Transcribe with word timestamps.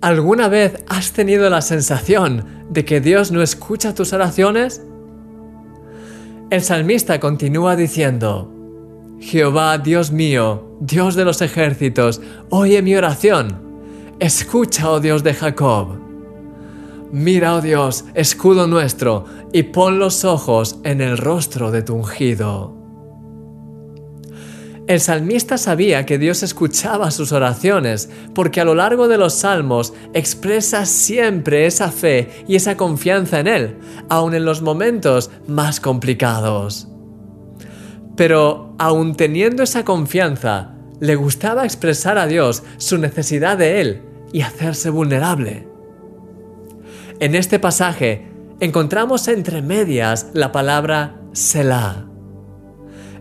¿Alguna 0.00 0.46
vez 0.46 0.84
has 0.86 1.10
tenido 1.10 1.50
la 1.50 1.60
sensación 1.60 2.44
de 2.70 2.84
que 2.84 3.00
Dios 3.00 3.32
no 3.32 3.42
escucha 3.42 3.96
tus 3.96 4.12
oraciones? 4.12 4.80
El 6.50 6.62
salmista 6.62 7.18
continúa 7.18 7.74
diciendo, 7.74 8.48
Jehová, 9.18 9.76
Dios 9.78 10.12
mío, 10.12 10.76
Dios 10.78 11.16
de 11.16 11.24
los 11.24 11.42
ejércitos, 11.42 12.20
oye 12.48 12.80
mi 12.80 12.94
oración. 12.94 13.60
Escucha, 14.20 14.88
oh 14.88 15.00
Dios 15.00 15.24
de 15.24 15.34
Jacob. 15.34 15.98
Mira, 17.10 17.56
oh 17.56 17.60
Dios, 17.60 18.04
escudo 18.14 18.68
nuestro, 18.68 19.24
y 19.52 19.64
pon 19.64 19.98
los 19.98 20.24
ojos 20.24 20.78
en 20.84 21.00
el 21.00 21.18
rostro 21.18 21.72
de 21.72 21.82
tu 21.82 21.96
ungido. 21.96 22.77
El 24.88 25.00
salmista 25.00 25.58
sabía 25.58 26.06
que 26.06 26.16
Dios 26.16 26.42
escuchaba 26.42 27.10
sus 27.10 27.32
oraciones, 27.32 28.08
porque 28.34 28.62
a 28.62 28.64
lo 28.64 28.74
largo 28.74 29.06
de 29.06 29.18
los 29.18 29.34
salmos 29.34 29.92
expresa 30.14 30.86
siempre 30.86 31.66
esa 31.66 31.92
fe 31.92 32.30
y 32.48 32.56
esa 32.56 32.78
confianza 32.78 33.38
en 33.38 33.48
Él, 33.48 33.76
aun 34.08 34.34
en 34.34 34.46
los 34.46 34.62
momentos 34.62 35.30
más 35.46 35.78
complicados. 35.78 36.88
Pero 38.16 38.74
aun 38.78 39.14
teniendo 39.14 39.62
esa 39.62 39.84
confianza, 39.84 40.72
le 41.00 41.16
gustaba 41.16 41.66
expresar 41.66 42.16
a 42.16 42.26
Dios 42.26 42.62
su 42.78 42.96
necesidad 42.96 43.58
de 43.58 43.82
Él 43.82 44.02
y 44.32 44.40
hacerse 44.40 44.88
vulnerable. 44.88 45.68
En 47.20 47.34
este 47.34 47.58
pasaje 47.58 48.26
encontramos 48.58 49.28
entre 49.28 49.60
medias 49.60 50.28
la 50.32 50.50
palabra 50.50 51.20
Selah. 51.32 52.06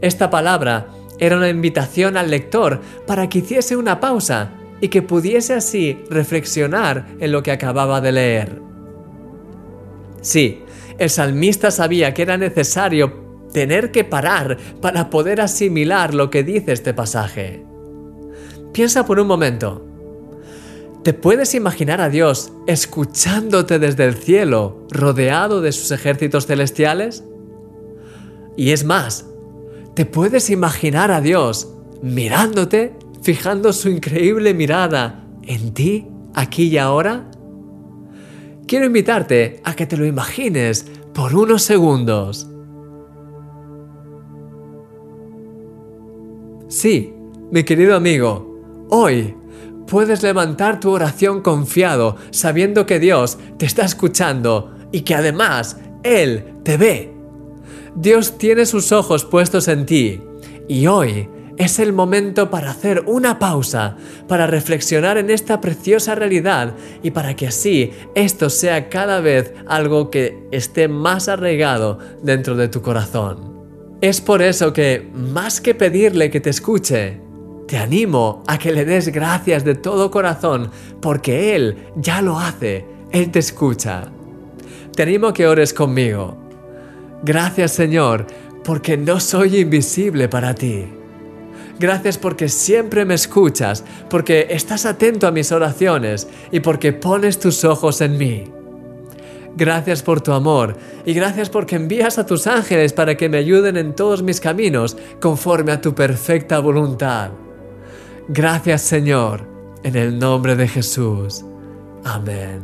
Esta 0.00 0.30
palabra 0.30 0.88
era 1.22 1.36
una 1.36 1.48
invitación 1.48 2.16
al 2.16 2.30
lector 2.30 2.80
para 3.06 3.28
que 3.28 3.38
hiciese 3.38 3.76
una 3.76 4.00
pausa 4.00 4.54
y 4.80 4.88
que 4.88 5.02
pudiese 5.02 5.54
así 5.54 6.02
reflexionar 6.10 7.06
en 7.20 7.30
lo 7.30 7.44
que 7.44 7.52
acababa 7.52 8.00
de 8.00 8.10
leer. 8.10 8.60
Sí, 10.20 10.64
el 10.98 11.10
salmista 11.10 11.70
sabía 11.70 12.12
que 12.12 12.22
era 12.22 12.36
necesario 12.36 13.46
tener 13.52 13.92
que 13.92 14.02
parar 14.02 14.56
para 14.80 15.10
poder 15.10 15.40
asimilar 15.40 16.12
lo 16.12 16.28
que 16.28 16.42
dice 16.42 16.72
este 16.72 16.92
pasaje. 16.92 17.64
Piensa 18.72 19.06
por 19.06 19.20
un 19.20 19.28
momento. 19.28 19.86
¿Te 21.04 21.12
puedes 21.12 21.54
imaginar 21.54 22.00
a 22.00 22.08
Dios 22.08 22.52
escuchándote 22.66 23.78
desde 23.78 24.06
el 24.06 24.14
cielo, 24.14 24.88
rodeado 24.90 25.60
de 25.60 25.70
sus 25.70 25.92
ejércitos 25.92 26.46
celestiales? 26.46 27.22
Y 28.56 28.70
es 28.70 28.82
más, 28.84 29.26
¿Te 29.94 30.06
puedes 30.06 30.48
imaginar 30.48 31.10
a 31.10 31.20
Dios 31.20 31.68
mirándote, 32.00 32.94
fijando 33.20 33.74
su 33.74 33.90
increíble 33.90 34.54
mirada 34.54 35.22
en 35.42 35.74
ti, 35.74 36.06
aquí 36.34 36.68
y 36.68 36.78
ahora? 36.78 37.30
Quiero 38.66 38.86
invitarte 38.86 39.60
a 39.64 39.76
que 39.76 39.86
te 39.86 39.98
lo 39.98 40.06
imagines 40.06 40.86
por 41.12 41.34
unos 41.34 41.62
segundos. 41.62 42.48
Sí, 46.68 47.12
mi 47.50 47.64
querido 47.64 47.94
amigo, 47.94 48.88
hoy 48.88 49.34
puedes 49.86 50.22
levantar 50.22 50.80
tu 50.80 50.90
oración 50.90 51.42
confiado 51.42 52.16
sabiendo 52.30 52.86
que 52.86 52.98
Dios 52.98 53.36
te 53.58 53.66
está 53.66 53.84
escuchando 53.84 54.74
y 54.90 55.02
que 55.02 55.14
además 55.14 55.76
Él 56.02 56.54
te 56.62 56.78
ve 56.78 57.11
Dios 57.94 58.38
tiene 58.38 58.64
sus 58.64 58.90
ojos 58.90 59.24
puestos 59.24 59.68
en 59.68 59.84
ti 59.84 60.20
y 60.66 60.86
hoy 60.86 61.28
es 61.58 61.78
el 61.78 61.92
momento 61.92 62.50
para 62.50 62.70
hacer 62.70 63.04
una 63.06 63.38
pausa, 63.38 63.96
para 64.26 64.46
reflexionar 64.46 65.18
en 65.18 65.28
esta 65.28 65.60
preciosa 65.60 66.14
realidad 66.14 66.74
y 67.02 67.10
para 67.10 67.36
que 67.36 67.48
así 67.48 67.92
esto 68.14 68.48
sea 68.48 68.88
cada 68.88 69.20
vez 69.20 69.52
algo 69.66 70.10
que 70.10 70.48
esté 70.50 70.88
más 70.88 71.28
arraigado 71.28 71.98
dentro 72.22 72.56
de 72.56 72.68
tu 72.68 72.80
corazón. 72.80 73.52
Es 74.00 74.20
por 74.20 74.40
eso 74.40 74.72
que, 74.72 75.10
más 75.14 75.60
que 75.60 75.74
pedirle 75.74 76.30
que 76.30 76.40
te 76.40 76.50
escuche, 76.50 77.20
te 77.68 77.76
animo 77.76 78.42
a 78.46 78.58
que 78.58 78.72
le 78.72 78.84
des 78.86 79.08
gracias 79.08 79.64
de 79.64 79.74
todo 79.74 80.10
corazón 80.10 80.70
porque 81.00 81.54
Él 81.54 81.76
ya 81.96 82.22
lo 82.22 82.38
hace, 82.38 82.86
Él 83.12 83.30
te 83.30 83.38
escucha. 83.38 84.10
Te 84.96 85.02
animo 85.02 85.28
a 85.28 85.34
que 85.34 85.46
ores 85.46 85.72
conmigo. 85.72 86.41
Gracias 87.22 87.72
Señor, 87.72 88.26
porque 88.64 88.96
no 88.96 89.20
soy 89.20 89.60
invisible 89.60 90.28
para 90.28 90.54
ti. 90.54 90.86
Gracias 91.78 92.18
porque 92.18 92.48
siempre 92.48 93.04
me 93.04 93.14
escuchas, 93.14 93.84
porque 94.08 94.46
estás 94.50 94.86
atento 94.86 95.26
a 95.26 95.32
mis 95.32 95.52
oraciones 95.52 96.28
y 96.50 96.60
porque 96.60 96.92
pones 96.92 97.38
tus 97.38 97.64
ojos 97.64 98.00
en 98.00 98.18
mí. 98.18 98.44
Gracias 99.56 100.02
por 100.02 100.20
tu 100.20 100.32
amor 100.32 100.76
y 101.04 101.12
gracias 101.12 101.50
porque 101.50 101.76
envías 101.76 102.18
a 102.18 102.26
tus 102.26 102.46
ángeles 102.46 102.92
para 102.92 103.16
que 103.16 103.28
me 103.28 103.38
ayuden 103.38 103.76
en 103.76 103.94
todos 103.94 104.22
mis 104.22 104.40
caminos 104.40 104.96
conforme 105.20 105.72
a 105.72 105.80
tu 105.80 105.94
perfecta 105.94 106.58
voluntad. 106.58 107.30
Gracias 108.28 108.82
Señor, 108.82 109.46
en 109.82 109.96
el 109.96 110.18
nombre 110.18 110.56
de 110.56 110.68
Jesús. 110.68 111.44
Amén. 112.04 112.62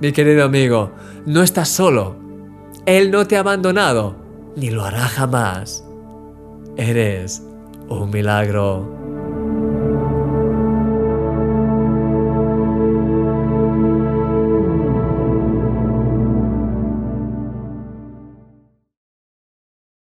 Mi 0.00 0.12
querido 0.12 0.44
amigo, 0.44 0.92
no 1.26 1.42
estás 1.42 1.68
solo. 1.68 2.21
Él 2.84 3.12
no 3.12 3.26
te 3.26 3.36
ha 3.36 3.40
abandonado, 3.40 4.16
ni 4.56 4.70
lo 4.70 4.84
hará 4.84 5.06
jamás. 5.06 5.84
Eres 6.76 7.42
un 7.88 8.10
milagro. 8.10 9.01